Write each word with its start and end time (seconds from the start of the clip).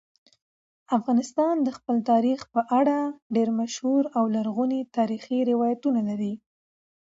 افغانستان 0.97 1.55
د 1.63 1.69
خپل 1.77 1.95
تاریخ 2.11 2.39
په 2.53 2.61
اړه 2.79 2.97
ډېر 3.35 3.49
مشهور 3.59 4.03
او 4.17 4.23
لرغوني 4.35 4.81
تاریخی 4.97 5.39
روایتونه 5.51 6.01
لري. 6.09 6.33